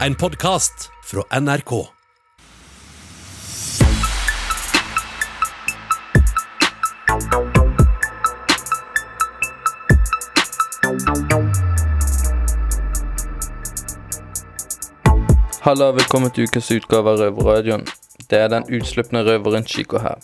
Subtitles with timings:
[0.00, 1.86] En podkast fra NRK.
[15.60, 17.86] Hallo, velkommen til ukas utgave av Røverradioen.
[18.28, 20.18] Det er den utslupne røveren Chico her.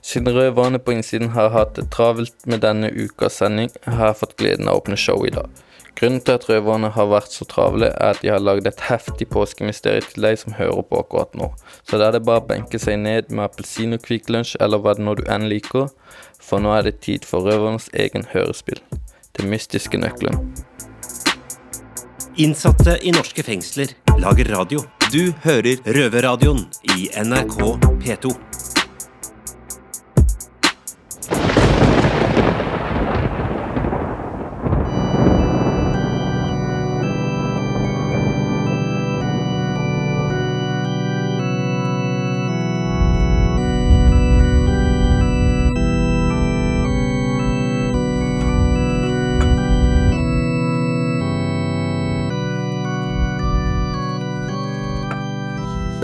[0.00, 4.36] Siden røverne på innsiden har hatt det travelt med denne ukas sending, har jeg fått
[4.40, 5.52] gleden av å åpne show i dag.
[5.96, 9.30] Grunnen til at røverne har vært så travle, er at de har lagd et heftig
[9.32, 11.48] påskemysterium til deg som hører på akkurat nå.
[11.88, 14.82] Så da er det bare å benke seg ned med appelsin og Kvikk Lunsj, eller
[14.84, 15.88] hva det nå du enn liker,
[16.36, 18.82] for nå er det tid for røvernes egen hørespill.
[19.36, 20.52] Det mystiske nøkkelen.
[22.44, 24.84] Innsatte i norske fengsler lager radio.
[25.08, 26.66] Du hører Røverradioen
[26.98, 27.62] i NRK
[28.04, 28.45] P2.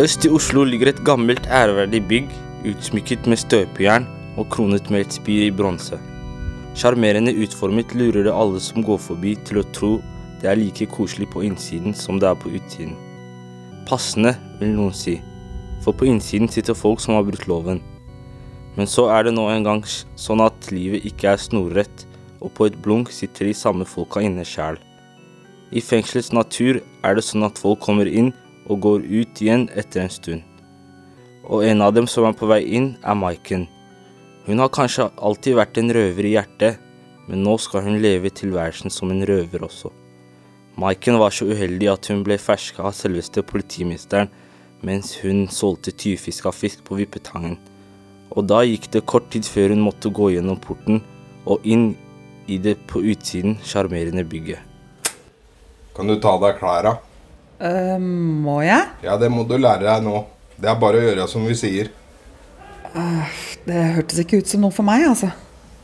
[0.02, 2.30] Øst i Oslo ligger et gammelt, æreverdig bygg
[2.66, 5.94] utsmykket med støpejern og kronet med et spir i bronse.
[6.74, 9.92] Sjarmerende utformet lurer det alle som går forbi til å tro
[10.42, 12.96] det er like koselig på innsiden som det er på utsiden.
[13.86, 15.20] Passende, vil noen si,
[15.86, 17.78] for på innsiden sitter folk som har brutt loven.
[18.74, 22.08] Men så er det nå engang sånn at livet ikke er snorrett,
[22.42, 24.82] og på et blunk sitter de samme folka inne sjæl.
[25.70, 28.34] I fengselets natur er det sånn at folk kommer inn
[28.70, 30.42] og går ut igjen etter en stund.
[31.48, 33.66] Og en av dem som er på vei inn, er Maiken.
[34.46, 36.78] Hun har kanskje alltid vært en røver i hjertet,
[37.28, 39.90] men nå skal hun leve tilværelsen som en røver også.
[40.78, 44.30] Maiken var så uheldig at hun ble ferska av selveste politimesteren
[44.82, 47.58] mens hun solgte tyvfiska fisk på Vippetangen.
[48.34, 51.02] Og da gikk det kort tid før hun måtte gå gjennom porten
[51.46, 51.92] og inn
[52.50, 54.58] i det på utsiden sjarmerende bygget.
[55.94, 56.96] Kan du ta av deg klærne?
[57.62, 58.88] Eh, må jeg?
[59.06, 60.24] Ja, det må du lære deg nå.
[60.58, 61.90] Det er bare å gjøre som vi sier.
[63.64, 65.30] Det hørtes ikke ut som noe for meg, altså.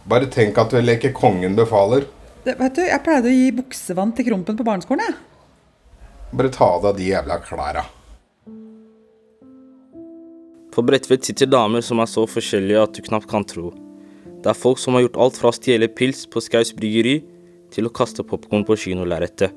[0.09, 2.07] Bare tenk at du leker kongen befaler.
[2.45, 5.05] Det, vet du, Jeg pleide å gi buksevann til Krompen på barneskolen.
[5.07, 5.17] jeg.
[6.33, 7.85] Bare ta av deg de jævla klæra.
[10.73, 13.73] På Bredtvet sitter damer som er så forskjellige at du knapt kan tro.
[14.43, 17.17] Det er folk som har gjort alt fra å stjele pils på Skaus bryggeri
[17.75, 19.51] til å kaste popkorn på kinolerretet.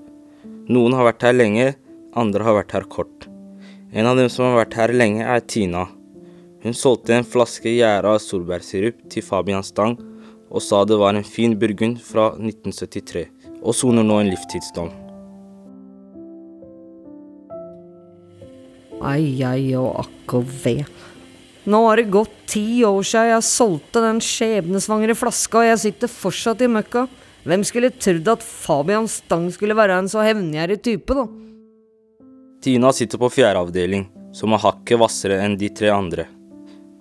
[0.71, 1.67] Noen har vært her lenge,
[2.17, 3.27] andre har vært her kort.
[3.91, 5.87] En av dem som har vært her lenge, er Tina.
[6.61, 9.97] Hun solgte en flaske gjæra solbærsirup til Fabian Stang
[10.51, 13.23] og sa det var en fin burgund fra 1973,
[13.63, 14.91] og soner nå en livstidsdom.
[19.01, 20.75] Ai, ai og akk og ve.
[21.71, 26.11] Nå har det gått ti år siden jeg solgte den skjebnesvangre flaska, og jeg sitter
[26.11, 27.07] fortsatt i møkka.
[27.47, 31.25] Hvem skulle trodd at Fabian Stang skulle være en så hevngjerrig type, da?
[32.61, 34.03] Tina sitter på fjerde avdeling,
[34.37, 36.27] som er hakket hvassere enn de tre andre.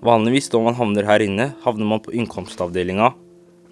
[0.01, 3.11] Vanligvis når man havner her inne, havner man på innkomstavdelinga,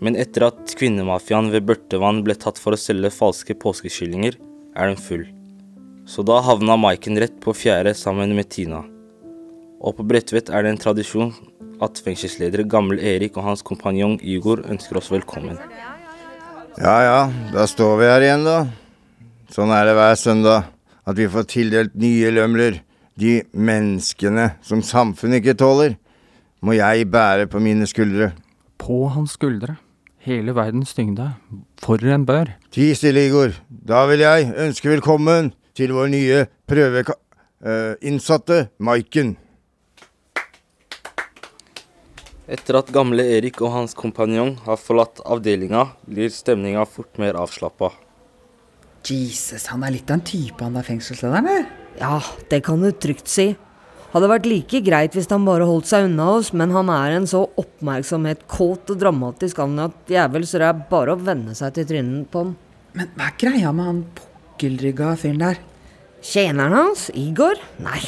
[0.04, 4.36] men etter at kvinnemafiaen ved Børtevann ble tatt for å selge falske påskekyllinger,
[4.76, 5.24] er den full.
[6.04, 8.84] Så da havna Maiken rett på fjerde sammen med Tina.
[9.80, 11.32] Og på Bredtvet er det en tradisjon
[11.80, 15.56] at fengselsleder Gamle Erik og hans kompanjong Igor ønsker oss velkommen.
[16.76, 17.20] Ja ja,
[17.54, 18.66] da står vi her igjen, da.
[19.56, 20.74] Sånn er det hver søndag.
[21.08, 22.82] At vi får tildelt nye lømler.
[23.18, 25.96] De menneskene som samfunnet ikke tåler,
[26.62, 28.32] må jeg bære på mine skuldre.
[28.78, 29.78] På hans skuldre.
[30.22, 31.32] Hele verdens tyngde.
[31.80, 32.52] For en bør.
[32.70, 33.56] Ti stille, Igor.
[33.68, 39.36] Da vil jeg ønske velkommen til vår nye prøveinnsatte, Maiken.
[42.48, 47.90] Etter at gamle Erik og hans kompanjong har forlatt avdelinga, blir stemninga fort mer avslappa.
[49.10, 51.46] Jesus, han er litt av en type, han der fengselslederen.
[51.48, 51.66] eller?
[51.98, 52.20] Ja,
[52.50, 53.54] det kan du trygt si.
[54.12, 57.26] Hadde vært like greit hvis han bare holdt seg unna oss, men han er en
[57.28, 62.30] så oppmerksomhet-kåt og dramatisk anlagt jævel, så det er bare å venne seg til trynet
[62.32, 62.54] på han.
[62.96, 65.60] Men hva er greia med han pukkelrygga fyren der?
[66.24, 67.60] Tjeneren hans, Igor?
[67.84, 68.00] Nei,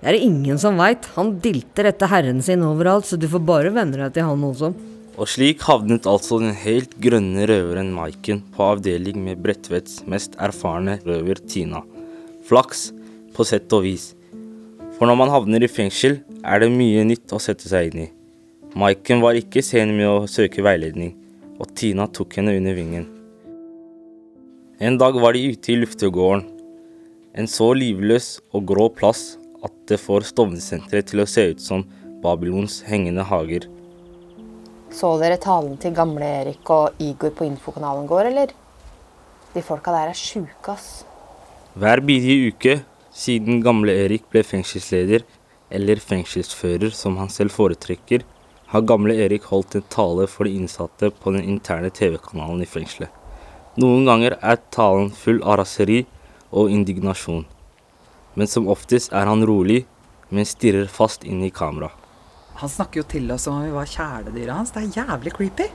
[0.00, 1.08] det er det ingen som veit.
[1.16, 4.74] Han dilter etter herren sin overalt, så du får bare venne deg til han også.
[5.20, 10.94] Og slik havnet altså den helt grønne røveren Maiken på avdeling med Bredtvets mest erfarne
[11.04, 11.82] røver Tina.
[12.48, 12.86] Flaks,
[13.36, 14.14] på sett og vis.
[14.96, 18.06] For når man havner i fengsel, er det mye nytt å sette seg inn i.
[18.80, 21.12] Maiken var ikke sen med å søke veiledning,
[21.60, 23.04] og Tina tok henne under vingen.
[24.80, 26.46] En dag var de ute i luftegården.
[27.36, 31.84] En så livløs og grå plass at det får Stovner-senteret til å se ut som
[32.24, 33.68] Babylons hengende hager.
[34.90, 38.54] Så dere talen til gamle Erik og Igor på infokanalen går, eller?
[39.54, 41.04] De folka der er sjuke, ass.
[41.78, 42.74] Hver bidige uke
[43.14, 45.22] siden gamle Erik ble fengselsleder,
[45.70, 48.24] eller fengselsfører som han selv foretrekker,
[48.70, 53.10] har gamle Erik holdt en tale for de innsatte på den interne TV-kanalen i fengselet.
[53.78, 56.02] Noen ganger er talen full av raseri
[56.50, 57.46] og indignasjon,
[58.34, 59.84] men som oftest er han rolig,
[60.30, 61.92] men stirrer fast inn i kamera.
[62.60, 64.72] Han snakker jo til oss som om vi var kjæledyra hans.
[64.74, 65.68] Det er jævlig creepy.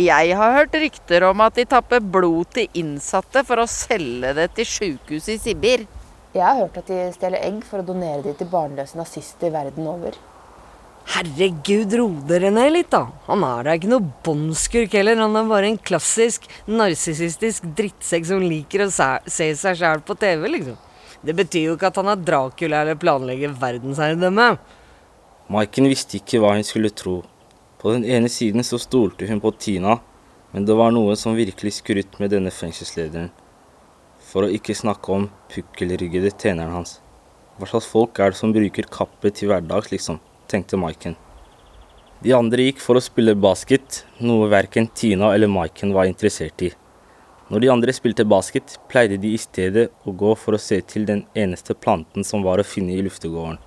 [0.00, 4.46] Jeg har hørt rykter om at de tapper blod til innsatte for å selge det
[4.56, 5.84] til sjukehuset i Sibir.
[6.32, 9.88] Jeg har hørt at de stjeler egg for å donere de til barnløse nazister verden
[9.90, 10.14] over.
[11.10, 13.02] Herregud, ro dere ned litt, da.
[13.26, 15.18] Han er da ikke noe båndskurk heller.
[15.18, 20.16] Han er bare en klassisk narsissistisk drittsekk som liker å se se seg sjæl på
[20.20, 20.78] TV, liksom.
[21.26, 24.52] Det betyr jo ikke at han er Dracula eller planlegger verdensherredømme.
[25.50, 27.16] Maiken visste ikke hva hun skulle tro.
[27.82, 29.96] På den ene siden så stolte hun på Tina,
[30.52, 33.32] men det var noe som virkelig skurret med denne fengselslederen.
[34.30, 37.00] For å ikke snakke om pukkelryggede tjeneren hans.
[37.58, 41.16] Hva slags folk er det som bruker kappe til hverdags, liksom, tenkte Maiken.
[42.22, 46.70] De andre gikk for å spille basket, noe verken Tina eller Maiken var interessert i.
[47.50, 51.10] Når de andre spilte basket, pleide de i stedet å gå for å se til
[51.10, 53.58] den eneste planten som var å finne i luftegården.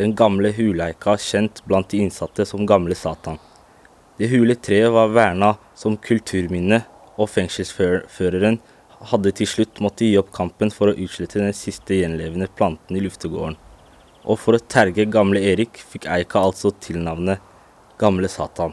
[0.00, 3.36] Den gamle huleika kjent blant de innsatte som Gamle Satan.
[4.16, 6.78] Det hule treet var verna som kulturminne,
[7.20, 8.56] og fengselsføreren
[9.10, 13.02] hadde til slutt måttet gi opp kampen for å utslette den siste gjenlevende planten i
[13.04, 13.58] luftegården.
[14.24, 17.44] Og for å terge gamle Erik fikk eika altså tilnavnet
[18.00, 18.72] Gamle Satan.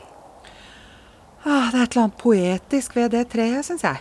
[1.43, 3.99] Ah, det er et eller annet poetisk ved det treet, syns jeg.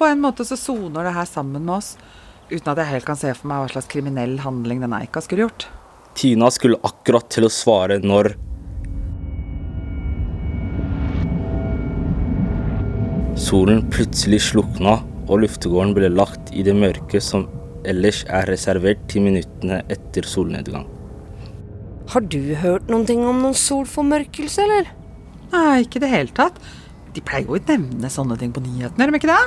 [0.00, 1.92] På en måte så soner det her sammen med oss,
[2.48, 5.50] uten at jeg helt kan se for meg hva slags kriminell handling den eika skulle
[5.50, 5.68] gjort.
[6.18, 8.34] Tina skulle akkurat til å svare når
[13.42, 17.46] Solen plutselig slukna, og luftegården ble lagt i det mørke som
[17.88, 20.84] ellers er reservert til minuttene etter solnedgang.
[22.12, 24.92] Har du hørt noen ting om noen solformørkelse, eller?
[25.52, 26.60] Nei, ikke i det hele tatt.
[27.16, 29.42] De pleier jo å nevne sånne ting på nyhetene, gjør de ikke det?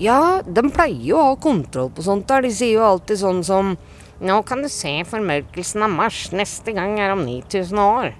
[0.00, 2.44] Ja, de pleier jo å ha kontroll på sånt der.
[2.46, 3.74] De sier jo alltid sånn som
[4.20, 6.26] Nå kan du se formørkelsen av Mars.
[6.36, 8.12] Neste gang er om 9000 år.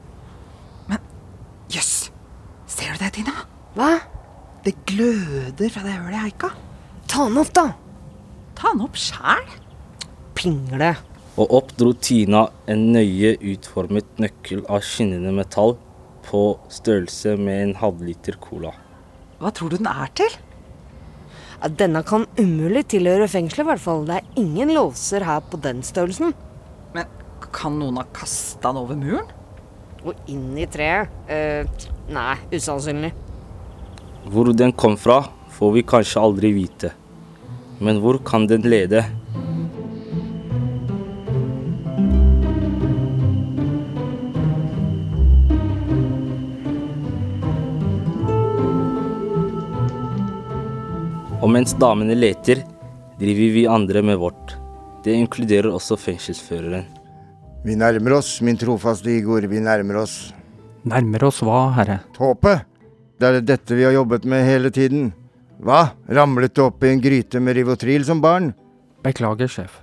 [0.88, 1.02] Men
[1.72, 2.08] Jøss!
[2.70, 3.34] Ser du det, Tina?
[3.76, 3.90] Hva?
[4.64, 6.50] Det gløder fra det hølet i eika.
[7.10, 7.66] Ta den opp, da.
[8.56, 9.44] Ta den opp sjæl.
[10.38, 10.94] Pingle.
[11.40, 15.76] Og opp dro Tina en nøye utformet nøkkel av skinnende metall
[16.26, 18.72] på størrelse med en halvliter cola.
[19.40, 20.32] Hva tror du den er til?
[21.60, 24.06] Ja, Denne kan umulig tilhøre fengselet, i hvert fall.
[24.08, 26.32] Det er ingen låser her på den størrelsen.
[26.94, 27.10] Men
[27.52, 29.28] kan noen ha kasta den over muren?
[30.00, 31.12] Og inn i treet?
[31.28, 31.68] Eh,
[32.08, 33.12] nei, usannsynlig.
[34.32, 35.20] Hvor den kom fra,
[35.52, 36.94] får vi kanskje aldri vite.
[37.80, 39.04] Men hvor kan den lede?
[51.50, 52.60] Og mens damene leter,
[53.18, 54.52] driver vi andre med vårt.
[55.02, 56.84] Det inkluderer også fengselsføreren.
[57.64, 60.12] Vi nærmer oss, min trofaste Igor, vi nærmer oss.
[60.86, 61.96] Nærmer oss hva, herre?
[62.14, 62.52] Tåpe!
[63.18, 65.08] Det er dette vi har jobbet med hele tiden.
[65.58, 65.88] Hva?
[66.06, 68.52] Ramlet du opp i en gryte med Rivotril som barn?
[69.02, 69.80] Beklager, sjef.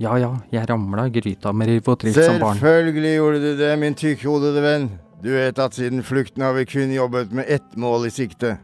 [0.00, 2.56] Ja ja, jeg ramla i gryta med Rivotril som barn.
[2.56, 4.88] Selvfølgelig gjorde du det, min tykkhodede venn.
[5.20, 8.54] Du vet at siden flukten har vi kun jobbet med ett mål i sikte.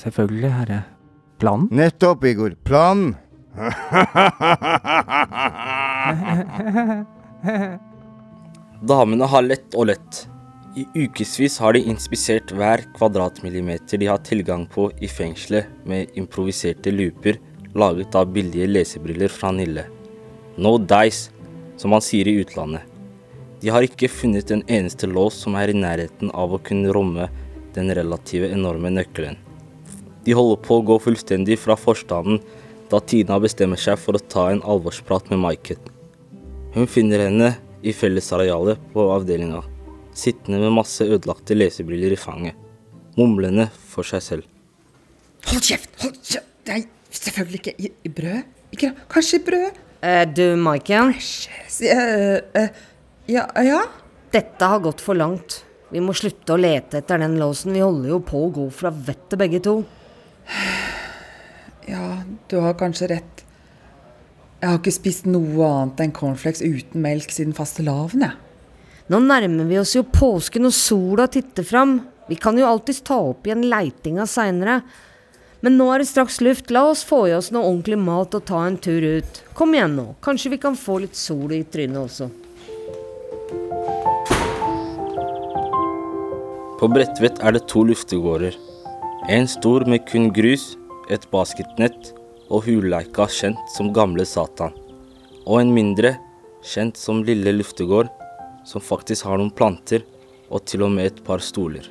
[0.00, 0.80] Selvfølgelig, herre.
[1.40, 1.68] Planen?
[1.70, 2.54] Nettopp, Igor.
[2.64, 3.16] Planen.
[8.80, 10.28] Damene har lett og lett.
[10.76, 16.90] I ukevis har de inspisert hver kvadratmillimeter de har tilgang på i fengselet med improviserte
[16.94, 17.40] looper
[17.74, 19.84] laget av billige lesebriller fra Nille.
[20.60, 21.30] No dice,
[21.76, 22.84] som man sier i utlandet.
[23.60, 27.28] De har ikke funnet en eneste lås som er i nærheten av å kunne romme
[27.74, 29.36] den relative enorme nøkkelen.
[30.26, 32.40] De holder på å gå fullstendig fra forstanden
[32.90, 35.80] da Tina bestemmer seg for å ta en alvorsprat med Maiken.
[36.74, 37.52] Hun finner henne
[37.86, 39.62] i fellesarealet på avdelinga,
[40.14, 42.58] sittende med masse ødelagte lesebriller i fanget,
[43.16, 44.48] mumlende for seg selv.
[45.48, 45.94] Hold kjeft!
[46.02, 46.50] Hold kjeft!
[46.68, 46.82] Nei,
[47.14, 48.58] selvfølgelig ikke i, i brød.
[48.76, 49.80] Ikke, kanskje i brød?
[50.06, 51.14] Eh, du, Maiken.
[51.14, 52.68] Eh, eh,
[53.30, 53.80] ja, ja?
[54.30, 55.62] Dette har gått for langt.
[55.90, 57.74] Vi må slutte å lete etter den låsen.
[57.74, 59.80] Vi holder jo på å gå fra vettet begge to.
[61.90, 63.44] Ja, du har kanskje rett.
[64.60, 68.36] Jeg har ikke spist noe annet enn cornflakes uten melk siden fastelavn, jeg.
[69.10, 71.96] Nå nærmer vi oss jo påsken og sola titter fram.
[72.28, 74.76] Vi kan jo alltids ta opp igjen leitinga seinere.
[75.64, 76.70] Men nå er det straks luft.
[76.70, 79.42] La oss få i oss noe ordentlig mat og ta en tur ut.
[79.58, 80.06] Kom igjen nå.
[80.22, 82.30] Kanskje vi kan få litt sol i trynet også.
[86.80, 88.54] På Bredtvet er det to luftegårder.
[89.28, 90.78] En stor med kun grus,
[91.12, 92.14] et basketnett
[92.48, 94.72] og huleika kjent som Gamle Satan.
[95.44, 96.14] Og en mindre,
[96.64, 98.08] kjent som Lille luftegård,
[98.64, 100.06] som faktisk har noen planter
[100.48, 101.84] og til og med et par stoler.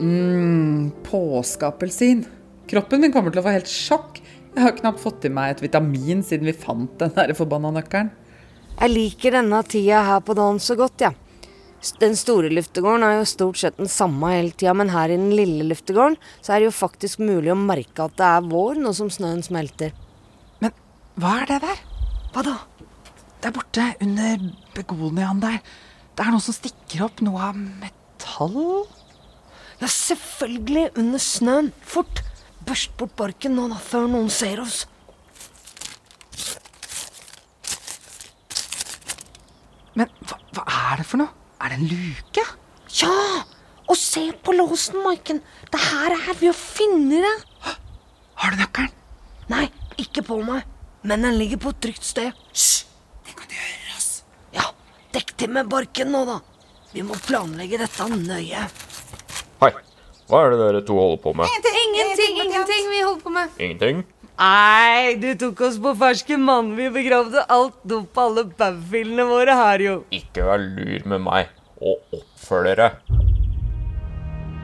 [0.00, 2.24] mm, påskeappelsin.
[2.66, 4.22] Kroppen min kommer til å få helt sjokk.
[4.54, 8.10] Jeg har knapt fått i meg et vitamin siden vi fant den der forbanna nøkkelen.
[8.80, 11.12] Jeg liker denne tida her på dagen så godt, jeg.
[11.12, 11.31] Ja.
[11.82, 15.32] Den store luftegården er jo stort sett den samme hele tida, men her i den
[15.34, 18.92] lille luftegården så er det jo faktisk mulig å merke at det er vår nå
[18.94, 19.90] som snøen smelter.
[20.62, 20.70] Men
[21.18, 21.82] hva er det der?
[22.32, 22.54] Hva da?
[23.42, 24.46] Der borte, under
[24.76, 25.58] begoniaen der.
[26.14, 27.18] Det er noe som stikker opp.
[27.26, 28.86] Noe av metall?
[29.82, 31.72] Ja, selvfølgelig under snøen.
[31.82, 32.22] Fort!
[32.62, 34.84] Børst bort barken nå, da, før noen ser oss.
[39.98, 41.41] Men hva, hva er det for noe?
[41.62, 42.42] Er det en luke?
[42.98, 43.42] Ja!
[43.90, 45.38] Og se på låsen, Maiken.
[45.70, 47.74] Det her er vi har funnet det.
[48.42, 48.94] Har du nøkkelen?
[49.52, 49.66] Nei,
[50.00, 50.66] ikke på meg.
[51.06, 52.32] Men den ligger på et trygt sted.
[52.50, 52.86] Hysj!
[53.26, 54.10] Den kan høre oss.
[54.54, 54.66] Ja,
[55.14, 56.40] dekk til med barken nå, da.
[56.92, 58.66] Vi må planlegge dette nøye.
[59.62, 59.70] Hei,
[60.30, 61.54] hva er det dere to holder på med?
[61.62, 63.54] Ingenting, ingenting vi holder på med.
[63.62, 64.02] Ingenting?
[64.38, 66.72] Nei, du tok oss på ferske mann.
[66.76, 69.96] Vi begravde alt dop på alle baufilene våre her, jo.
[70.10, 72.88] Ikke vær lur med meg, og oppfør dere.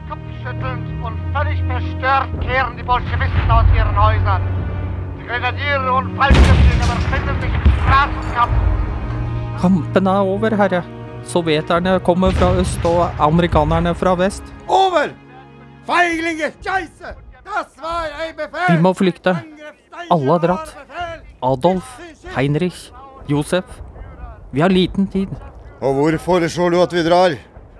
[0.09, 4.47] Kopfschüttelnd und völlig verstört kehren die Bolschewisten aus ihren Häusern.
[5.19, 9.61] Die Grenadiere und Fallschirmjäger befinden sich im Straßenkampf.
[9.61, 10.83] Kampen er over, herre.
[11.23, 14.43] Sovjeterne kommer fra øst og amerikanerne fra vest.
[14.67, 15.11] Over!
[15.85, 16.51] Feiglinge!
[16.63, 17.15] Scheisse!
[17.45, 18.75] Das war ein Befehl!
[18.75, 19.35] Vi må flykte.
[20.07, 20.73] Alle har dratt.
[21.43, 21.99] Adolf,
[22.35, 22.89] Heinrich,
[23.27, 23.65] Josef.
[24.51, 25.29] Vi har liten tid.
[25.81, 27.35] Og hvor foreslår du at vi drar?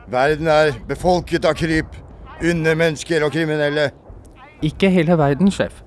[0.09, 1.95] Verden er befolket av kryp,
[2.41, 3.89] undermennesker og kriminelle.
[4.65, 5.83] Ikke hele verden, sjef.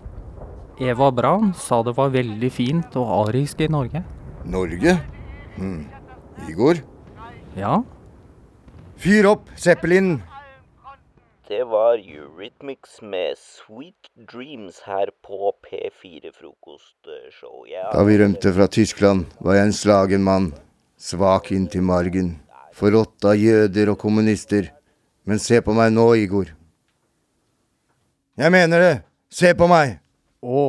[0.83, 4.03] Eva Braun sa det var veldig fint og arisk i Norge.
[4.49, 4.97] Norge?
[5.57, 5.85] Hm.
[6.49, 6.81] Igor?
[7.57, 7.81] Ja?
[9.03, 10.17] Fyr opp Zeppelin!
[11.53, 17.67] Det var Eurythmics med Sweet Dreams her på P4 Frokostshow.
[17.93, 20.47] Da vi rømte fra Tyskland, var jeg en slagen mann.
[20.97, 22.31] Svak inntil margen.
[22.73, 24.71] Forrådt av jøder og kommunister.
[25.29, 26.55] Men se på meg nå, Igor.
[28.41, 28.97] Jeg mener det.
[29.29, 29.99] Se på meg.
[30.41, 30.67] Å,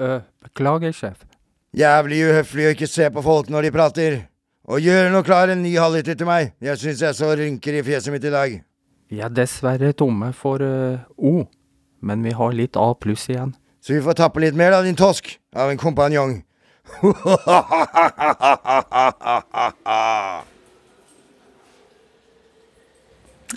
[0.00, 1.22] øh, beklager, sjef.
[1.70, 4.20] Jævlig uhøflig å ikke se på folk når de prater.
[4.66, 6.56] Og gjør nå klar en ny halvliter til meg.
[6.58, 8.62] Jeg syns jeg så rynker i fjeset mitt i dag.
[9.12, 11.44] Vi er dessverre tomme for uh, O,
[12.04, 13.54] men vi har litt A pluss igjen.
[13.84, 16.38] Så vi får tappe litt mer av din tosk av en kompanjong.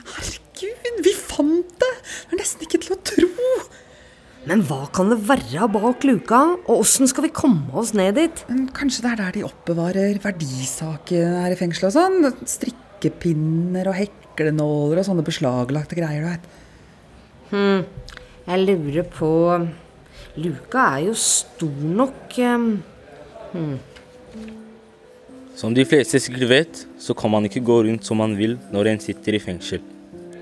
[0.08, 1.94] Herregud, vi fant det!
[2.28, 3.30] Det er nesten ikke til å tro.
[4.48, 8.44] Men hva kan det være bak luka, og åssen skal vi komme oss ned dit?
[8.76, 12.36] Kanskje det er der de oppbevarer verdisaker her i fengselet og sånn?
[12.98, 16.48] Strikkepinner og heklenåler og sånne beslaglagte greier, du veit.
[17.52, 17.84] Hm,
[18.48, 19.30] jeg lurer på
[20.42, 23.78] Luka er jo stor nok hm.
[25.58, 28.92] Som de fleste sikkert vet, så kan man ikke gå rundt som man vil når
[28.92, 29.82] en sitter i fengsel.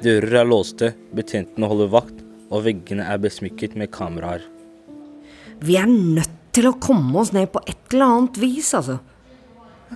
[0.04, 4.44] Dører er låste, betjentene holder vakt, og veggene er besmykket med kameraer.
[5.64, 9.00] Vi er nødt til å komme oss ned på et eller annet vis, altså.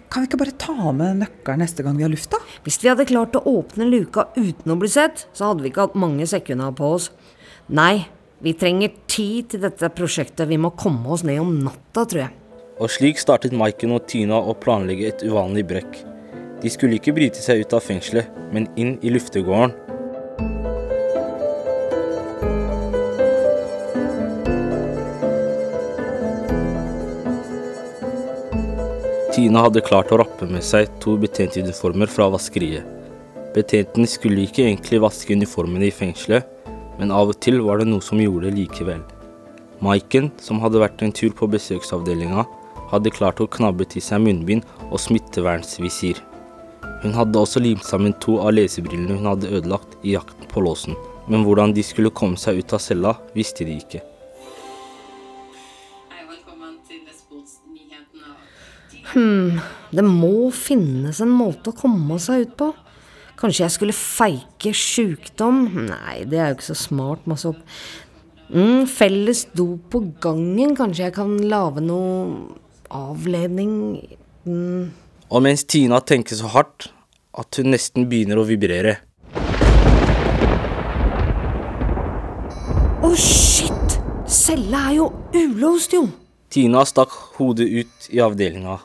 [0.08, 2.40] Kan vi ikke bare ta med nøkkelen neste gang vi har lufta?
[2.66, 5.88] Hvis vi hadde klart å åpne luka uten å bli sett, så hadde vi ikke
[5.88, 7.10] hatt mange sekunder på oss.
[7.68, 8.08] Nei,
[8.40, 10.48] vi trenger tid til dette prosjektet.
[10.48, 12.36] Vi må komme oss ned om natta, tror jeg.
[12.80, 16.00] Og slik startet Maiken og Tina å planlegge et uvanlig brekk.
[16.64, 19.89] De skulle ikke bryte seg ut av fengselet, men inn i luftegården.
[29.40, 32.84] Tina hadde klart å rappe med seg to betjentuniformer fra vaskeriet.
[33.56, 36.44] Betjentene skulle ikke egentlig vaske uniformene i fengselet,
[37.00, 39.00] men av og til var det noe som gjorde det likevel.
[39.80, 42.44] Maiken, som hadde vært en tur på besøksavdelinga,
[42.92, 46.20] hadde klart å knabbe til seg munnbind og smittevernsvisir.
[47.06, 51.00] Hun hadde også limt sammen to av lesebrillene hun hadde ødelagt i jakten på låsen,
[51.32, 54.04] men hvordan de skulle komme seg ut av cella, visste de ikke.
[59.20, 59.60] Hm,
[59.92, 62.70] det må finnes en måte å komme seg ut på.
[63.40, 65.66] Kanskje jeg skulle feike sjukdom?
[65.90, 67.60] Nei, det er jo ikke så smart, masse opp.
[68.50, 72.56] Mm, felles do på gangen, kanskje jeg kan lage noe
[72.90, 73.74] avledning
[74.50, 74.88] mm.
[75.30, 76.88] Og mens Tina tenker så hardt
[77.38, 78.96] at hun nesten begynner å vibrere.
[83.06, 84.00] Å, shit!
[84.26, 86.08] Cella er jo ulåst, jo!
[86.50, 88.80] Tina stakk hodet ut i avdelinga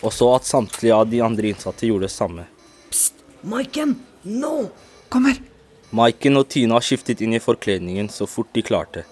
[0.00, 2.46] og så at samtlige av de andre innsatte gjorde det samme.
[3.42, 4.68] Maiken, nå!
[5.12, 5.38] Kommer.
[5.92, 9.02] Maiken og Tina skiftet inn i forkledningen så fort de klarte.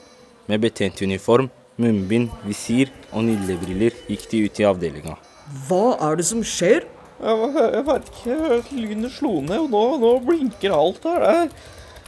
[0.49, 1.51] Med betjentuniform,
[1.81, 5.19] munnbind, visir og nillebriller gikk de ut i avdelinga.
[5.69, 6.87] Hva er det som skjer?
[7.21, 8.79] Jeg, jeg vet ikke.
[8.79, 11.21] Lynet slo ned, og nå, nå blinker alt her.
[11.21, 11.53] Det er,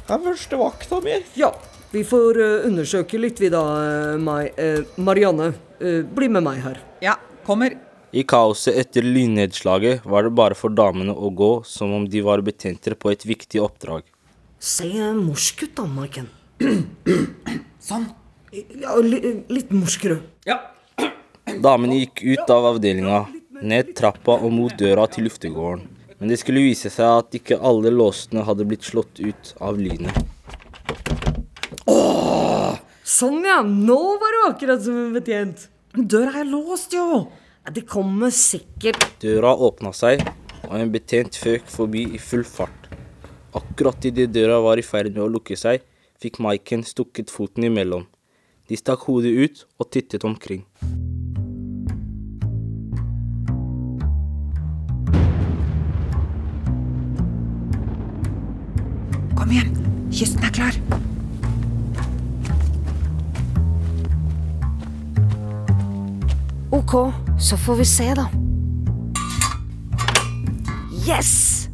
[0.06, 1.18] det er første vakta mi.
[1.36, 1.52] Ja,
[1.92, 4.46] vi får uh, undersøke litt, vi da, uh, Mai.
[4.56, 5.52] Uh, Marianne,
[5.82, 6.76] bli med meg her.
[7.02, 7.74] Ja, kommer.
[8.12, 12.42] I kaoset etter lynnedslaget var det bare for damene å gå som om de var
[12.44, 14.04] betjenter på et viktig oppdrag.
[14.60, 16.28] Se morsk ut da, Maiken.
[17.88, 18.04] sånn.
[18.52, 20.20] Ja, li, litt morskere.
[20.44, 20.58] Ja.
[21.64, 23.24] Damene gikk ut av avdelinga,
[23.64, 25.88] ned trappa og mot døra til luftegården.
[26.20, 30.20] Men det skulle vise seg at ikke alle låsene hadde blitt slått ut av lynet.
[31.88, 32.76] Åh,
[33.08, 35.70] sånn ja, nå var du akkurat som en betjent.
[35.96, 37.24] Døra er låst, jo.
[37.70, 40.18] Det kommer sikkert Døra åpna seg,
[40.66, 42.88] og en betjent føk forbi i full fart.
[43.54, 45.84] Akkurat idet døra var i ferd med å lukke seg,
[46.18, 48.08] fikk Maiken stukket foten imellom.
[48.66, 50.66] De stakk hodet ut og tittet omkring.
[59.38, 59.70] Kom igjen,
[60.10, 61.11] kysten er klar.
[66.72, 68.30] Ok, så får vi se, da.
[71.04, 71.68] Yes!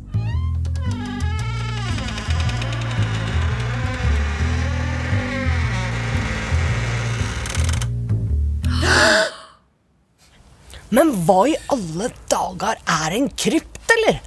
[10.90, 14.18] Men hva i alle dager er en krypt, eller?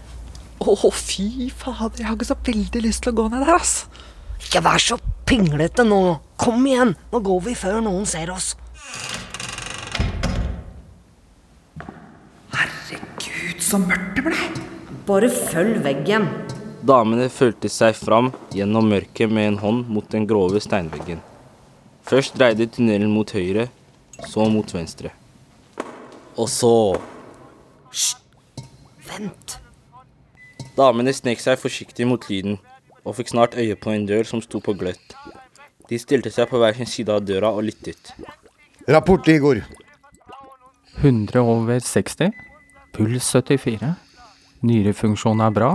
[0.63, 3.89] Å, fy fader, jeg har ikke så veldig lyst til å gå ned der, ass.
[4.39, 6.21] Ikke vær så pinglete nå.
[6.39, 8.53] Kom igjen, nå går vi før noen ser oss.
[13.71, 14.38] Så mørkt det ble.
[15.07, 16.25] Bare følg veggen.
[16.84, 21.21] Damene følte seg fram gjennom mørket med en hånd mot den grove steinveggen.
[22.03, 23.69] Først dreide tunnelen mot høyre,
[24.27, 25.13] så mot venstre.
[26.36, 26.73] Og så
[27.91, 28.17] Hysj!
[29.07, 29.57] Vent.
[30.75, 32.60] Damene snek seg forsiktig mot lyden,
[33.03, 35.15] og fikk snart øye på en dør som sto på gløtt.
[35.88, 38.13] De stilte seg på hver sin side av døra og lyttet.
[38.88, 39.63] Rapport, Igor.
[41.01, 42.31] 100 over 60.
[42.91, 43.93] Puls 74.
[44.67, 45.71] Nyrefunksjon er bra.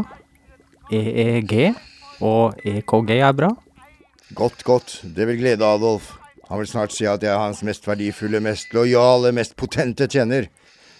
[0.93, 1.75] EEG
[2.23, 3.51] og EKG er bra.
[4.37, 5.01] Godt, godt.
[5.17, 6.13] Det vil glede Adolf.
[6.49, 10.47] Han vil snart si at jeg er hans mest verdifulle, mest lojale, mest potente tjener.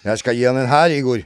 [0.03, 1.23] Jeg skal gi han en hær, Igor.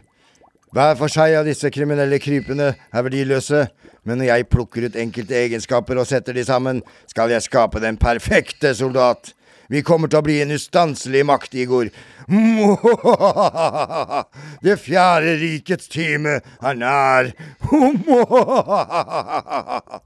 [0.71, 3.65] Hver for seg av disse kriminelle krypene er verdiløse,
[4.08, 6.80] men når jeg plukker ut enkelte egenskaper og setter de sammen,
[7.12, 9.34] skal jeg skape den perfekte soldat.
[9.71, 11.88] Vi kommer til å bli en ustanselig makt, Igor.
[14.65, 17.31] Det fjerde rikets time er nær.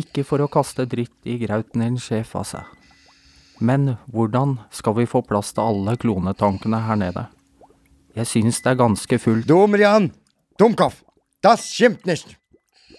[0.00, 2.60] Ikke for å kaste dritt i grauten, din, sjef, altså.
[3.60, 7.24] Men hvordan skal vi få plass til alle klonetankene her nede?
[8.16, 9.46] Jeg syns det er ganske fullt.
[9.46, 10.10] Domrian!
[10.58, 11.02] Dumkopf!
[11.44, 12.40] Das stimmt nicht!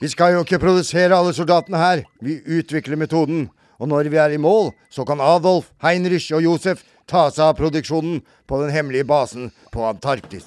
[0.02, 2.04] Vi skal jo ikke produsere alle soldatene her.
[2.24, 3.50] Vi utvikler metoden.
[3.82, 7.58] Og når vi er i mål, så kan Adolf, Heinrich og Josef ta seg av
[7.58, 10.46] produksjonen på den hemmelige basen på Antarktis.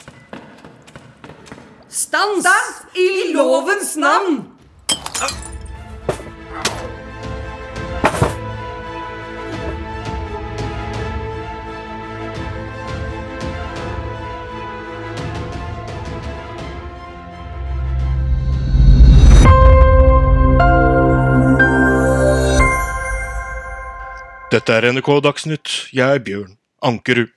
[1.91, 2.47] Stans!
[2.95, 4.45] I lovens navn!
[24.55, 26.53] Dette er NRK Dagsnytt, jeg er Bjørn
[26.87, 27.31] Ankerud.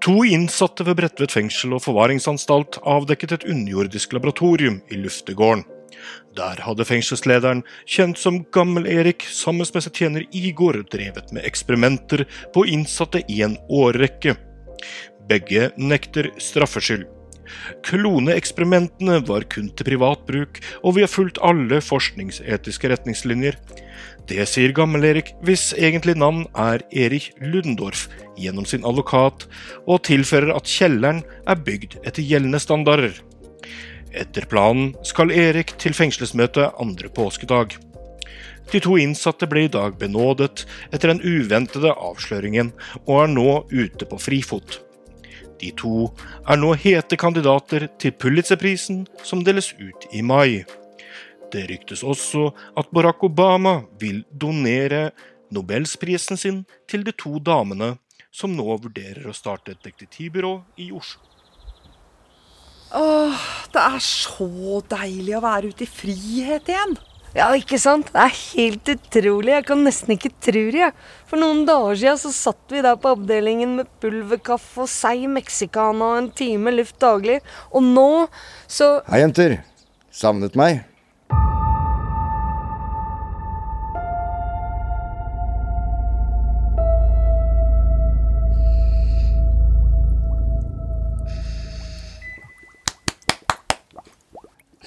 [0.00, 5.66] To innsatte ved Bredtvet fengsel og forvaringsanstalt avdekket et underjordisk laboratorium i luftegården.
[6.38, 12.24] Der hadde fengselslederen, kjent som Gammel-Erik, sammen med sin tjener Igor, drevet med eksperimenter
[12.54, 14.38] på innsatte i en årrekke.
[15.28, 17.04] Begge nekter straffskyld.
[17.84, 23.60] Kloneeksperimentene var kun til privat bruk, og vi har fulgt alle forskningsetiske retningslinjer.
[24.26, 29.46] Det sier Gammel-Erik, hvis egentlig navn er Erich Ludendorff, gjennom sin advokat,
[29.86, 33.14] og tilfører at kjelleren er bygd etter gjeldende standarder.
[34.16, 37.76] Etter planen skal Erik til fengselsmøte andre påskedag.
[38.72, 42.72] De to innsatte ble i dag benådet etter den uventede avsløringen,
[43.06, 44.80] og er nå ute på frifot.
[45.60, 46.08] De to
[46.48, 50.66] er nå hete kandidater til Pulitzerprisen, som deles ut i mai.
[51.52, 55.10] Det ryktes også at Barack Obama vil donere
[55.54, 57.94] Nobelsprisen sin til de to damene
[58.34, 61.22] som nå vurderer å starte et detektivbyrå i Oslo.
[62.96, 66.96] Åh, det er så deilig å være ute i frihet igjen.
[67.36, 68.08] Ja, ikke sant?
[68.14, 69.52] Det er helt utrolig.
[69.52, 70.80] Jeg kan nesten ikke tro det.
[70.86, 70.90] Ja.
[71.28, 76.12] For noen dager siden så satt vi der på avdelingen med pulverkaffe og seig mexicana
[76.14, 77.42] og en time luft daglig.
[77.74, 78.08] Og nå
[78.64, 79.58] så Hei, jenter.
[80.16, 80.86] Savnet meg?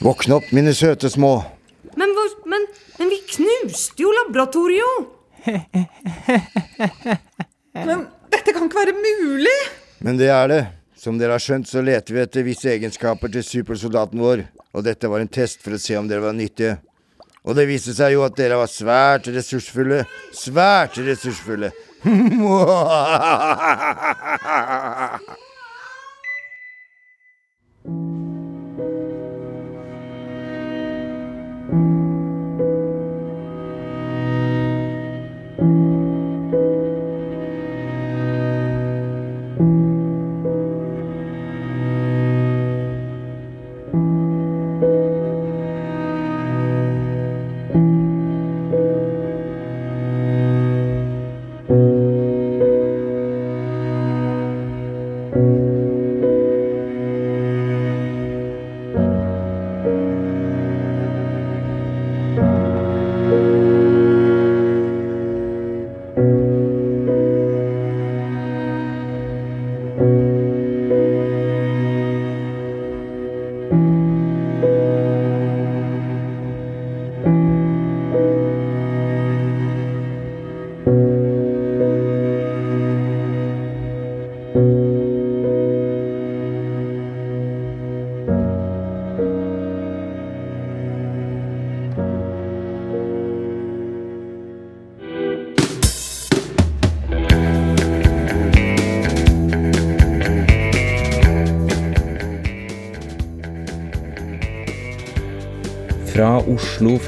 [0.10, 1.44] Våkne opp, mine søte små.
[1.94, 2.64] Men, hvor, men,
[2.98, 5.06] men vi knuste jo laboratoriet!
[7.80, 9.54] Men dette kan ikke være mulig!
[10.02, 10.64] Men det er det.
[10.98, 14.42] Som dere har skjønt, så leter vi etter visse egenskaper til supersoldaten vår.
[14.74, 16.80] Og dette var en test for å se om dere var nyttige.
[17.46, 20.02] Og det viste seg jo at dere var svært ressursfulle.
[20.36, 21.70] Svært ressursfulle.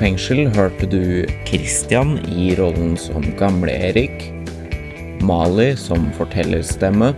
[0.01, 4.31] fengsel hørte du Christian i rollen som Gamle-Erik,
[5.21, 7.11] Mali som fortellerstemme,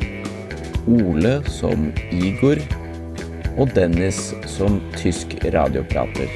[0.92, 2.60] Ole som Igor
[3.56, 6.28] og Dennis som tysk radioprater.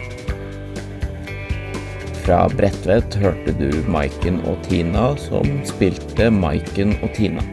[2.24, 7.44] Fra Bredtvet hørte du Maiken og Tina som spilte Maiken og Tina.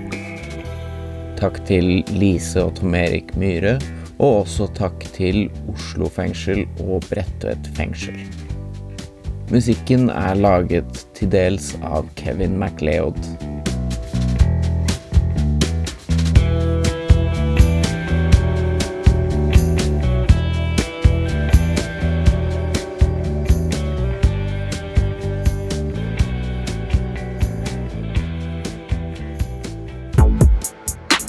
[1.40, 3.74] Takk til Lise og Tom Erik Myhre,
[4.22, 8.22] og også takk til Oslo fengsel og Bredtvet fengsel.
[9.52, 13.18] Musikken er laget til dels av Kevin MacLeod.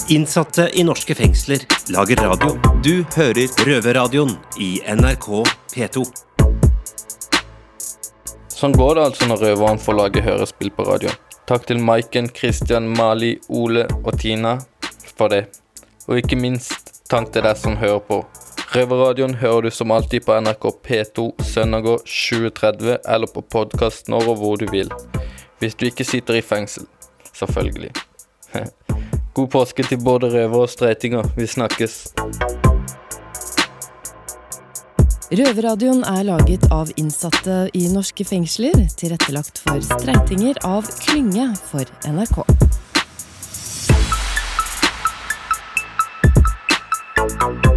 [0.08, 2.54] Innsatte i norske fengsler lager radio.
[2.82, 5.28] Du hører Røverradioen i NRK
[5.74, 6.25] P2.
[8.56, 11.10] Sånn går det altså når røveren får lage hørespill på radio.
[11.44, 14.54] Takk til Maiken, Christian, Mali, Ole og Tina
[15.18, 15.42] for det.
[16.08, 18.22] Og ikke minst takk til deg som hører på.
[18.72, 24.40] Røverradioen hører du som alltid på NRK P2 søndager 20.30 eller på podkast når og
[24.40, 24.88] hvor du vil.
[25.60, 26.88] Hvis du ikke sitter i fengsel.
[27.36, 27.92] Selvfølgelig.
[29.36, 31.28] God påske til både røvere og streitinger.
[31.36, 32.06] Vi snakkes.
[35.26, 42.44] Røverradioen er laget av innsatte i norske fengsler, tilrettelagt for streitinger av Klynge for NRK.
[47.26, 47.75] thank